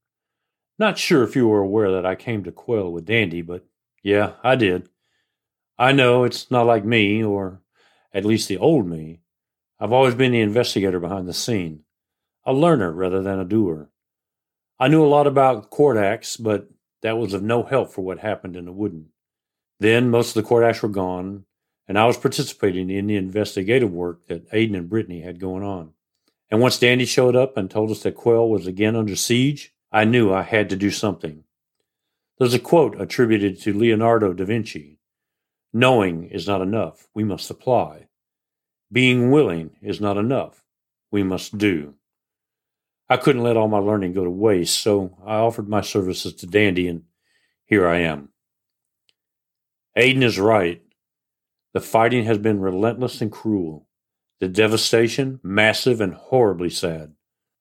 Not 0.79 0.97
sure 0.97 1.25
if 1.25 1.35
you 1.35 1.49
were 1.49 1.61
aware 1.61 1.91
that 1.91 2.07
I 2.07 2.15
came 2.15 2.45
to 2.45 2.53
Quell 2.53 2.93
with 2.93 3.05
Dandy, 3.05 3.43
but 3.43 3.67
yeah, 4.05 4.35
I 4.45 4.55
did. 4.55 4.89
I 5.77 5.91
know 5.91 6.23
it's 6.23 6.53
not 6.53 6.67
like 6.67 6.85
me, 6.85 7.25
or 7.25 7.63
at 8.15 8.25
least 8.25 8.47
the 8.49 8.59
old 8.59 8.87
me. 8.87 9.23
I've 9.81 9.93
always 9.93 10.15
been 10.15 10.31
the 10.31 10.41
investigator 10.41 11.01
behind 11.01 11.27
the 11.27 11.35
scene, 11.35 11.83
a 12.47 12.53
learner 12.53 12.93
rather 12.93 13.23
than 13.23 13.41
a 13.41 13.45
doer. 13.45 13.91
I 14.81 14.89
knew 14.89 15.05
a 15.05 15.07
lot 15.07 15.27
about 15.27 15.71
acts, 15.99 16.39
but 16.39 16.71
that 17.03 17.19
was 17.19 17.35
of 17.35 17.43
no 17.43 17.63
help 17.65 17.93
for 17.93 18.01
what 18.01 18.21
happened 18.21 18.57
in 18.57 18.65
the 18.65 18.73
Wooden. 18.73 19.11
Then 19.79 20.11
most 20.11 20.35
of 20.35 20.43
the 20.43 20.65
acts 20.65 20.83
were 20.83 20.89
gone, 20.89 21.45
and 21.87 21.99
I 21.99 22.07
was 22.07 22.17
participating 22.17 22.89
in 22.89 23.07
the 23.07 23.17
investigative 23.17 23.93
work 23.93 24.27
that 24.29 24.51
Aiden 24.53 24.75
and 24.75 24.89
Brittany 24.89 25.21
had 25.21 25.39
going 25.39 25.63
on. 25.63 25.93
And 26.51 26.63
once 26.63 26.79
Dandy 26.79 27.05
showed 27.05 27.37
up 27.37 27.59
and 27.59 27.71
told 27.71 27.91
us 27.91 28.03
that 28.03 28.15
Quell 28.15 28.49
was 28.49 28.67
again 28.67 28.97
under 28.97 29.17
siege, 29.17 29.75
I 29.93 30.05
knew 30.07 30.33
I 30.33 30.43
had 30.43 30.71
to 30.71 30.77
do 30.77 30.91
something. 30.91 31.45
There's 32.39 32.55
a 32.55 32.59
quote 32.59 32.99
attributed 32.99 33.61
to 33.61 33.77
Leonardo 33.77 34.33
da 34.33 34.47
Vinci 34.47 34.99
Knowing 35.75 36.25
is 36.25 36.49
not 36.49 36.63
enough, 36.63 37.07
we 37.15 37.23
must 37.23 37.51
apply. 37.51 38.09
Being 38.91 39.31
willing 39.31 39.77
is 39.83 40.01
not 40.01 40.17
enough, 40.17 40.65
we 41.13 41.23
must 41.23 41.59
do. 41.59 41.95
I 43.11 43.17
couldn't 43.17 43.43
let 43.43 43.57
all 43.57 43.67
my 43.67 43.79
learning 43.79 44.13
go 44.13 44.23
to 44.23 44.31
waste, 44.31 44.81
so 44.81 45.19
I 45.27 45.35
offered 45.35 45.69
my 45.69 45.81
services 45.81 46.33
to 46.37 46.47
Dandy, 46.47 46.87
and 46.87 47.03
here 47.67 47.89
I 47.89 47.99
am. 47.99 48.29
Aiden 49.99 50.23
is 50.23 50.39
right. 50.39 50.81
The 51.75 51.81
fighting 51.81 52.25
has 52.27 52.39
been 52.39 52.61
relentless 52.61 53.21
and 53.21 53.33
cruel. 53.33 53.89
The 54.39 54.47
devastation, 54.47 55.41
massive 55.43 56.01
and 56.01 56.15
horribly 56.15 56.71
sad. 56.71 57.13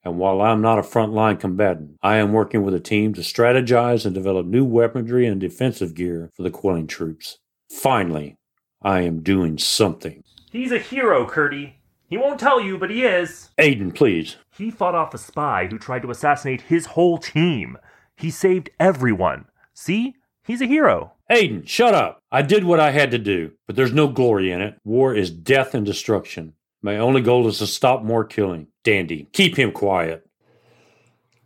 And 0.04 0.20
while 0.20 0.40
I'm 0.40 0.62
not 0.62 0.78
a 0.78 0.84
frontline 0.84 1.40
combatant, 1.40 1.98
I 2.04 2.18
am 2.18 2.32
working 2.32 2.64
with 2.64 2.76
a 2.76 2.80
team 2.80 3.16
to 3.16 3.22
strategize 3.22 4.06
and 4.06 4.14
develop 4.14 4.46
new 4.46 4.64
weaponry 4.64 5.26
and 5.26 5.42
defensive 5.42 5.96
gear 5.96 6.30
for 6.36 6.44
the 6.44 6.52
Quellian 6.52 6.88
troops. 6.88 7.40
Finally, 7.72 8.38
I 8.84 9.02
am 9.02 9.24
doing 9.24 9.58
something. 9.58 10.24
He's 10.52 10.72
a 10.72 10.80
hero, 10.80 11.28
Curdy. 11.28 11.79
He 12.10 12.18
won't 12.18 12.40
tell 12.40 12.60
you, 12.60 12.78
but 12.78 12.90
he 12.90 13.06
is. 13.06 13.52
Aiden, 13.60 13.94
please. 13.94 14.38
He 14.58 14.72
fought 14.72 14.96
off 14.96 15.14
a 15.14 15.20
spy 15.20 15.68
who 15.68 15.78
tried 15.78 16.02
to 16.02 16.12
assassinate 16.12 16.62
his 16.62 16.88
whole 16.88 17.20
team. 17.20 17.78
He 18.18 18.32
saved 18.32 18.72
everyone. 18.80 19.46
See? 19.74 20.16
He's 20.44 20.62
a 20.62 20.66
hero. 20.66 21.14
Aiden, 21.30 21.68
shut 21.68 21.94
up. 21.94 22.24
I 22.32 22.42
did 22.42 22.64
what 22.64 22.80
I 22.80 22.90
had 22.90 23.12
to 23.12 23.20
do, 23.20 23.52
but 23.68 23.76
there's 23.76 23.94
no 23.94 24.08
glory 24.08 24.52
in 24.52 24.60
it. 24.60 24.80
War 24.84 25.14
is 25.14 25.30
death 25.30 25.76
and 25.76 25.86
destruction. 25.86 26.54
My 26.82 26.98
only 26.98 27.22
goal 27.22 27.48
is 27.48 27.60
to 27.60 27.68
stop 27.68 28.04
more 28.04 28.26
killing. 28.26 28.68
Dandy, 28.84 29.28
keep 29.32 29.56
him 29.56 29.72
quiet. 29.72 30.26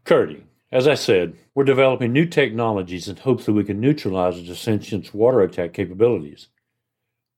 Curdy, 0.05 0.46
as 0.72 0.88
I 0.88 0.96
said, 0.96 1.36
we're 1.53 1.65
developing 1.65 2.13
new 2.13 2.25
technologies 2.25 3.10
in 3.10 3.17
hopes 3.17 3.46
that 3.46 3.53
we 3.53 3.65
can 3.65 3.82
neutralize 3.82 4.38
the 4.38 4.43
Dissentient's 4.43 5.13
water 5.13 5.41
attack 5.41 5.74
capabilities. 5.74 6.48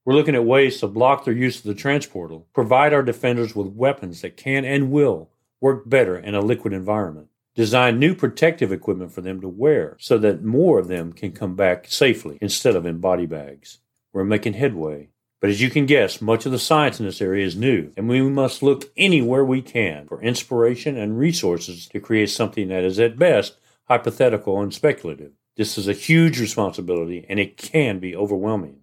We're 0.06 0.14
looking 0.14 0.36
at 0.36 0.44
ways 0.44 0.78
to 0.78 0.86
block 0.86 1.24
their 1.24 1.34
use 1.34 1.58
of 1.58 1.64
the 1.64 1.74
transportal, 1.74 2.44
provide 2.54 2.92
our 2.92 3.02
defenders 3.02 3.56
with 3.56 3.74
weapons 3.74 4.20
that 4.20 4.36
can 4.36 4.64
and 4.64 4.92
will 4.92 5.30
work 5.60 5.82
better 5.88 6.16
in 6.16 6.36
a 6.36 6.40
liquid 6.40 6.72
environment, 6.72 7.26
design 7.56 7.98
new 7.98 8.14
protective 8.14 8.70
equipment 8.70 9.10
for 9.10 9.20
them 9.20 9.40
to 9.40 9.48
wear 9.48 9.96
so 9.98 10.16
that 10.18 10.44
more 10.44 10.78
of 10.78 10.86
them 10.86 11.12
can 11.12 11.32
come 11.32 11.56
back 11.56 11.86
safely 11.88 12.38
instead 12.40 12.76
of 12.76 12.86
in 12.86 12.98
body 12.98 13.26
bags. 13.26 13.78
We're 14.12 14.22
making 14.22 14.52
headway. 14.52 15.08
But 15.40 15.50
as 15.50 15.60
you 15.60 15.70
can 15.70 15.86
guess, 15.86 16.22
much 16.22 16.46
of 16.46 16.52
the 16.52 16.58
science 16.60 17.00
in 17.00 17.06
this 17.06 17.20
area 17.20 17.44
is 17.44 17.56
new, 17.56 17.90
and 17.96 18.08
we 18.08 18.22
must 18.22 18.62
look 18.62 18.92
anywhere 18.96 19.44
we 19.44 19.60
can 19.60 20.06
for 20.06 20.22
inspiration 20.22 20.96
and 20.96 21.18
resources 21.18 21.88
to 21.88 21.98
create 21.98 22.30
something 22.30 22.68
that 22.68 22.84
is 22.84 23.00
at 23.00 23.18
best 23.18 23.58
hypothetical 23.88 24.60
and 24.60 24.72
speculative. 24.72 25.32
This 25.56 25.76
is 25.76 25.88
a 25.88 25.92
huge 25.92 26.38
responsibility, 26.38 27.26
and 27.28 27.40
it 27.40 27.56
can 27.56 27.98
be 27.98 28.14
overwhelming. 28.14 28.82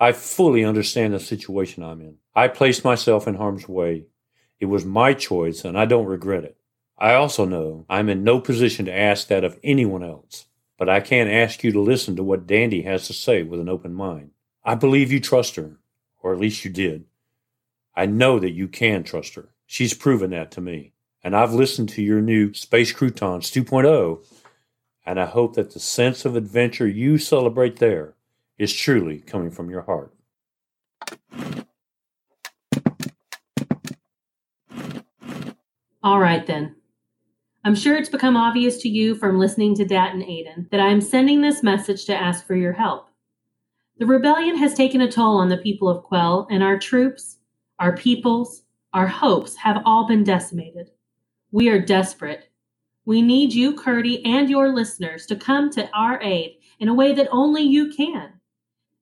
I 0.00 0.12
fully 0.12 0.64
understand 0.64 1.12
the 1.12 1.18
situation 1.18 1.82
I'm 1.82 2.00
in. 2.00 2.18
I 2.32 2.46
placed 2.46 2.84
myself 2.84 3.26
in 3.26 3.34
harm's 3.34 3.68
way. 3.68 4.04
It 4.60 4.66
was 4.66 4.84
my 4.84 5.12
choice, 5.12 5.64
and 5.64 5.76
I 5.76 5.86
don't 5.86 6.06
regret 6.06 6.44
it. 6.44 6.56
I 6.96 7.14
also 7.14 7.44
know 7.44 7.84
I'm 7.88 8.08
in 8.08 8.22
no 8.22 8.40
position 8.40 8.84
to 8.84 8.96
ask 8.96 9.26
that 9.26 9.42
of 9.42 9.58
anyone 9.64 10.04
else, 10.04 10.46
but 10.78 10.88
I 10.88 11.00
can 11.00 11.28
ask 11.28 11.64
you 11.64 11.72
to 11.72 11.80
listen 11.80 12.14
to 12.14 12.22
what 12.22 12.46
Dandy 12.46 12.82
has 12.82 13.08
to 13.08 13.12
say 13.12 13.42
with 13.42 13.58
an 13.58 13.68
open 13.68 13.92
mind. 13.92 14.30
I 14.64 14.76
believe 14.76 15.10
you 15.10 15.18
trust 15.18 15.56
her, 15.56 15.78
or 16.20 16.32
at 16.32 16.40
least 16.40 16.64
you 16.64 16.70
did. 16.70 17.06
I 17.96 18.06
know 18.06 18.38
that 18.38 18.52
you 18.52 18.68
can 18.68 19.02
trust 19.02 19.34
her. 19.34 19.48
She's 19.66 19.94
proven 19.94 20.30
that 20.30 20.52
to 20.52 20.60
me. 20.60 20.92
And 21.24 21.34
I've 21.34 21.52
listened 21.52 21.88
to 21.90 22.02
your 22.02 22.20
new 22.20 22.54
Space 22.54 22.92
Croutons 22.92 23.50
2.0, 23.50 24.24
and 25.04 25.18
I 25.18 25.26
hope 25.26 25.56
that 25.56 25.72
the 25.72 25.80
sense 25.80 26.24
of 26.24 26.36
adventure 26.36 26.86
you 26.86 27.18
celebrate 27.18 27.78
there 27.78 28.14
is 28.58 28.72
truly 28.72 29.18
coming 29.20 29.50
from 29.50 29.70
your 29.70 29.82
heart. 29.82 30.12
All 36.02 36.20
right, 36.20 36.46
then. 36.46 36.74
I'm 37.64 37.74
sure 37.74 37.96
it's 37.96 38.08
become 38.08 38.36
obvious 38.36 38.78
to 38.78 38.88
you 38.88 39.14
from 39.14 39.38
listening 39.38 39.74
to 39.74 39.84
Dat 39.84 40.14
and 40.14 40.22
Aiden 40.22 40.70
that 40.70 40.80
I 40.80 40.88
am 40.88 41.00
sending 41.00 41.40
this 41.40 41.62
message 41.62 42.06
to 42.06 42.16
ask 42.16 42.46
for 42.46 42.54
your 42.54 42.72
help. 42.72 43.08
The 43.98 44.06
rebellion 44.06 44.56
has 44.56 44.74
taken 44.74 45.00
a 45.00 45.10
toll 45.10 45.38
on 45.38 45.48
the 45.48 45.56
people 45.58 45.88
of 45.88 46.04
Quell, 46.04 46.46
and 46.50 46.62
our 46.62 46.78
troops, 46.78 47.38
our 47.80 47.96
peoples, 47.96 48.62
our 48.94 49.08
hopes 49.08 49.56
have 49.56 49.82
all 49.84 50.06
been 50.06 50.22
decimated. 50.24 50.90
We 51.50 51.68
are 51.68 51.80
desperate. 51.80 52.48
We 53.04 53.22
need 53.22 53.52
you, 53.52 53.74
Curdy, 53.74 54.24
and 54.24 54.48
your 54.48 54.68
listeners 54.68 55.26
to 55.26 55.36
come 55.36 55.68
to 55.70 55.90
our 55.92 56.22
aid 56.22 56.58
in 56.78 56.88
a 56.88 56.94
way 56.94 57.12
that 57.12 57.28
only 57.32 57.62
you 57.62 57.92
can. 57.92 58.37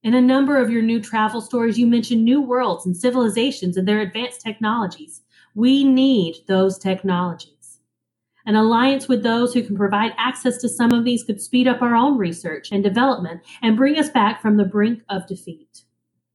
In 0.07 0.15
a 0.15 0.23
number 0.23 0.57
of 0.57 0.71
your 0.71 0.83
new 0.83 1.01
travel 1.01 1.41
stories, 1.41 1.81
you 1.81 1.85
mention 1.89 2.23
new 2.23 2.41
worlds 2.41 2.87
and 2.87 2.97
civilizations 2.97 3.77
and 3.77 3.89
their 3.89 3.99
advanced 3.99 4.41
technologies. 4.41 5.23
We 5.57 5.83
need 5.83 6.37
those 6.47 6.79
technologies. 6.79 7.81
An 8.47 8.55
alliance 8.55 9.09
with 9.09 9.25
those 9.25 9.53
who 9.53 9.65
can 9.65 9.77
provide 9.77 10.13
access 10.17 10.59
to 10.59 10.69
some 10.69 10.93
of 10.93 11.05
these 11.05 11.25
could 11.25 11.41
speed 11.41 11.67
up 11.67 11.83
our 11.83 11.97
own 11.97 12.19
research 12.19 12.69
and 12.71 12.85
development 12.85 13.41
and 13.63 13.77
bring 13.77 13.99
us 13.99 14.09
back 14.09 14.41
from 14.41 14.59
the 14.59 14.65
brink 14.65 15.03
of 15.09 15.27
defeat. 15.27 15.83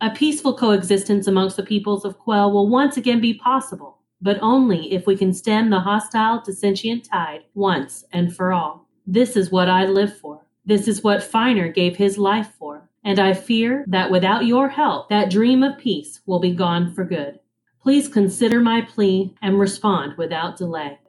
A 0.02 0.10
peaceful 0.10 0.54
coexistence 0.54 1.26
amongst 1.26 1.56
the 1.56 1.64
peoples 1.64 2.04
of 2.04 2.20
Quell 2.20 2.52
will 2.52 2.68
once 2.68 2.98
again 2.98 3.22
be 3.22 3.36
possible, 3.36 4.00
but 4.22 4.38
only 4.42 4.92
if 4.92 5.08
we 5.08 5.16
can 5.16 5.34
stem 5.34 5.70
the 5.70 5.80
hostile 5.80 6.44
dissentient 6.46 7.06
tide 7.06 7.46
once 7.54 8.04
and 8.12 8.36
for 8.36 8.52
all. 8.52 8.90
This 9.08 9.38
is 9.38 9.50
what 9.50 9.70
I 9.70 9.86
live 9.86 10.18
for. 10.18 10.46
This 10.66 10.90
is 10.90 11.06
what 11.06 11.24
Finer 11.24 11.70
gave 11.72 11.96
his 11.96 12.18
life 12.18 12.52
for. 12.60 12.90
And 13.04 13.20
I 13.20 13.34
fear 13.34 13.84
that 13.88 14.12
without 14.12 14.46
your 14.46 14.70
help, 14.70 15.10
that 15.10 15.32
dream 15.32 15.64
of 15.64 15.78
peace 15.78 16.22
will 16.26 16.40
be 16.40 16.54
gone 16.54 16.94
for 16.94 17.04
good. 17.04 17.40
Please 17.82 18.08
consider 18.08 18.60
my 18.60 18.82
plea 18.82 19.34
and 19.42 19.60
respond 19.60 20.18
without 20.18 20.58
delay. 20.58 21.00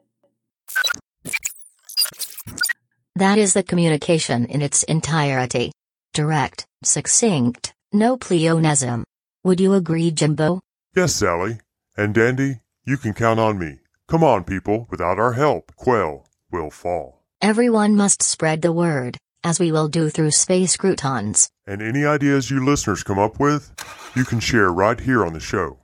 That 3.15 3.37
is 3.37 3.53
the 3.53 3.61
communication 3.61 4.45
in 4.45 4.63
its 4.63 4.81
entirety. 4.83 5.71
Direct, 6.13 6.65
succinct, 6.83 7.73
no 7.91 8.17
pleonasm. 8.17 9.03
Would 9.43 9.59
you 9.59 9.73
agree, 9.73 10.09
Jimbo? 10.09 10.61
Yes, 10.95 11.13
Sally. 11.13 11.59
And 11.95 12.15
Dandy, 12.15 12.61
you 12.85 12.97
can 12.97 13.13
count 13.13 13.39
on 13.39 13.59
me. 13.59 13.79
Come 14.07 14.23
on, 14.23 14.43
people. 14.43 14.87
Without 14.89 15.19
our 15.19 15.33
help, 15.33 15.75
Quell 15.75 16.27
will 16.51 16.71
fall. 16.71 17.23
Everyone 17.41 17.95
must 17.95 18.23
spread 18.23 18.61
the 18.61 18.71
word, 18.71 19.17
as 19.43 19.59
we 19.59 19.71
will 19.71 19.87
do 19.87 20.09
through 20.09 20.31
Space 20.31 20.77
Croutons. 20.77 21.49
And 21.67 21.81
any 21.81 22.05
ideas 22.05 22.49
you 22.49 22.63
listeners 22.63 23.03
come 23.03 23.19
up 23.19 23.39
with, 23.39 23.71
you 24.15 24.25
can 24.25 24.39
share 24.39 24.71
right 24.71 24.99
here 24.99 25.25
on 25.25 25.33
the 25.33 25.39
show. 25.39 25.77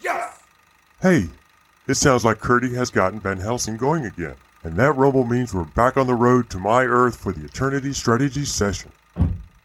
Yes! 0.00 0.40
Hey, 1.00 1.28
it 1.86 1.94
sounds 1.94 2.24
like 2.24 2.40
Curdy 2.40 2.74
has 2.74 2.90
gotten 2.90 3.20
Van 3.20 3.38
Helsing 3.38 3.76
going 3.76 4.06
again. 4.06 4.36
And 4.64 4.76
that 4.76 4.92
rumble 4.92 5.24
means 5.24 5.52
we're 5.52 5.64
back 5.64 5.96
on 5.96 6.06
the 6.06 6.14
road 6.14 6.48
to 6.50 6.58
my 6.58 6.84
Earth 6.84 7.16
for 7.16 7.32
the 7.32 7.44
Eternity 7.44 7.92
Strategy 7.92 8.44
session. 8.44 8.92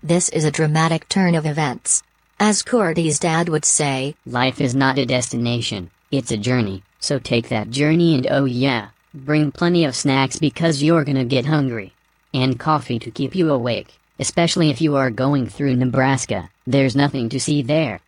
This 0.02 0.30
is 0.30 0.44
a 0.44 0.52
dramatic 0.52 1.08
turn 1.10 1.36
of 1.36 1.46
events. 1.46 2.02
As 2.40 2.64
Cordy's 2.64 3.20
dad 3.20 3.50
would 3.50 3.66
say, 3.66 4.16
Life 4.26 4.60
is 4.62 4.76
not 4.76 4.98
a 4.98 5.06
destination, 5.06 5.92
it's 6.12 6.32
a 6.32 6.38
journey, 6.38 6.84
so 7.00 7.20
take 7.20 7.50
that 7.50 7.70
journey 7.70 8.16
and 8.16 8.28
oh 8.30 8.46
yeah, 8.46 8.90
bring 9.26 9.52
plenty 9.52 9.86
of 9.86 9.96
snacks 9.96 10.40
because 10.40 10.84
you're 10.84 11.04
gonna 11.04 11.26
get 11.26 11.46
hungry. 11.46 11.94
And 12.34 12.60
coffee 12.60 13.00
to 13.00 13.12
keep 13.12 13.36
you 13.36 13.52
awake, 13.52 13.98
especially 14.20 14.70
if 14.70 14.82
you 14.82 14.96
are 14.96 15.10
going 15.10 15.48
through 15.48 15.76
Nebraska, 15.76 16.50
there's 16.66 16.96
nothing 16.96 17.30
to 17.30 17.40
see 17.40 17.62
there. 17.62 18.02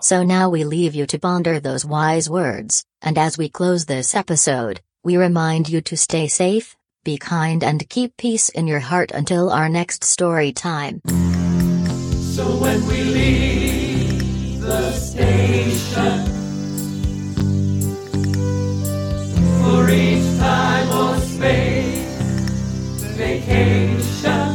So 0.00 0.24
now 0.24 0.48
we 0.48 0.64
leave 0.64 0.96
you 0.96 1.06
to 1.06 1.18
ponder 1.18 1.60
those 1.60 1.84
wise 1.84 2.28
words, 2.28 2.84
and 3.02 3.16
as 3.16 3.38
we 3.38 3.48
close 3.48 3.84
this 3.84 4.16
episode, 4.16 4.80
we 5.04 5.16
remind 5.16 5.68
you 5.68 5.80
to 5.82 5.96
stay 5.96 6.26
safe, 6.26 6.76
be 7.04 7.18
kind, 7.18 7.62
and 7.62 7.88
keep 7.88 8.16
peace 8.16 8.48
in 8.48 8.66
your 8.66 8.80
heart 8.80 9.12
until 9.12 9.50
our 9.50 9.68
next 9.68 10.02
story 10.02 10.52
time. 10.52 11.00
So 12.34 12.44
when 12.56 12.84
we 12.86 13.02
leave 13.02 14.60
the 14.60 14.92
station 14.92 16.41
for 19.82 19.90
each 19.90 20.38
time 20.38 20.88
or 20.90 21.18
space 21.18 22.16
vacation, 23.16 24.48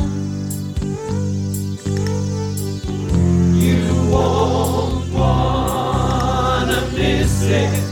you 3.54 4.10
won't 4.10 5.12
wanna 5.12 6.82
miss 6.94 7.44
it. 7.44 7.84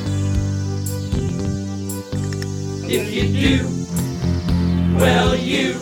If 2.88 3.14
you 3.14 3.24
do, 3.46 3.58
well 4.98 5.36
you 5.36 5.74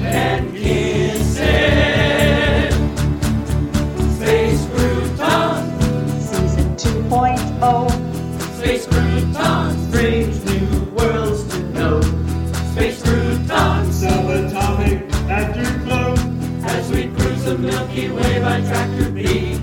can 0.00 0.52
kiss 0.52 1.38
it. 1.38 2.72
Space 4.16 4.64
Crouton, 4.72 5.62
Season 6.20 6.76
2.0. 6.76 8.09
Space 8.60 8.86
Crouton 8.88 9.90
brings 9.90 10.44
new 10.44 10.84
worlds 10.92 11.48
to 11.48 11.62
know. 11.70 12.02
Space 12.72 13.00
Subatomic 13.00 15.10
afterglow. 15.30 16.12
as 16.68 16.90
we 16.90 17.08
cruise 17.08 17.44
the 17.44 17.56
Milky 17.56 18.10
Way 18.10 18.38
by 18.42 18.60
tractor 18.60 19.10
beam. 19.10 19.56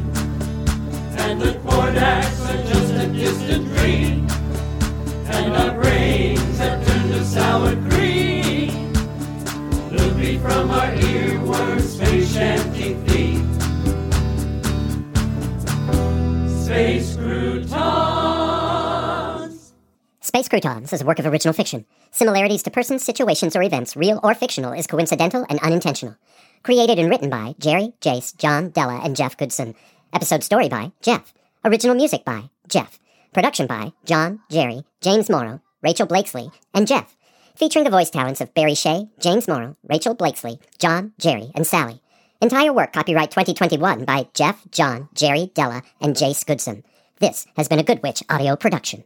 And 1.16 1.40
the 1.40 1.52
Quardaks 1.64 2.42
are 2.50 2.64
just 2.66 2.94
a 2.94 3.06
distant 3.14 3.68
dream. 3.78 4.28
And 5.28 5.54
our 5.54 5.80
brains 5.80 6.58
have 6.58 6.84
turned 6.88 7.14
to 7.14 7.24
sour 7.24 7.76
cream. 7.92 8.94
Loopy 9.92 10.40
from 10.40 10.72
our 10.72 10.90
earworms, 10.90 11.82
space 11.82 12.34
shanty. 12.34 12.96
Space. 16.66 17.16
Space 20.38 20.50
Croutons 20.50 20.94
is 20.94 21.02
a 21.02 21.06
work 21.06 21.18
of 21.18 21.26
original 21.26 21.52
fiction. 21.52 21.84
Similarities 22.12 22.62
to 22.62 22.70
persons, 22.70 23.04
situations, 23.04 23.56
or 23.56 23.64
events, 23.64 23.96
real 23.96 24.20
or 24.22 24.36
fictional, 24.36 24.72
is 24.72 24.86
coincidental 24.86 25.48
and 25.50 25.60
unintentional. 25.62 26.16
Created 26.62 27.00
and 27.00 27.10
written 27.10 27.32
by 27.32 27.56
Jerry, 27.58 27.94
Jace, 28.02 28.38
John, 28.38 28.70
Della, 28.70 29.02
and 29.04 29.16
Jeff 29.16 29.36
Goodson. 29.36 29.74
Episode 30.14 30.44
story 30.44 30.70
by 30.70 30.92
Jeff. 31.02 31.34
Original 31.66 31.96
music 31.96 32.24
by 32.24 32.52
Jeff. 32.68 33.00
Production 33.34 33.66
by 33.66 33.94
John, 34.06 34.40
Jerry, 34.52 34.84
James 35.02 35.28
Morrow, 35.28 35.60
Rachel 35.82 36.06
Blakesley, 36.06 36.52
and 36.72 36.86
Jeff. 36.86 37.18
Featuring 37.56 37.86
the 37.86 37.90
voice 37.90 38.12
talents 38.12 38.40
of 38.40 38.54
Barry 38.54 38.76
Shea, 38.76 39.10
James 39.20 39.48
Morrow, 39.48 39.76
Rachel 39.90 40.14
Blakesley, 40.14 40.60
John, 40.78 41.14
Jerry, 41.18 41.50
and 41.56 41.66
Sally. 41.66 42.00
Entire 42.44 42.72
work 42.72 42.94
copyright 42.94 43.32
2021 43.32 44.06
by 44.06 44.28
Jeff, 44.36 44.62
John, 44.70 45.10
Jerry, 45.16 45.50
Della, 45.56 45.82
and 46.00 46.16
Jace 46.16 46.46
Goodson. 46.46 46.84
This 47.20 47.48
has 47.56 47.68
been 47.68 47.80
a 47.80 47.84
Good 47.84 48.04
Witch 48.04 48.22
audio 48.30 48.56
production. 48.56 49.04